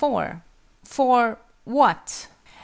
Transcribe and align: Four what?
Four 0.83 1.37
what? 1.63 2.27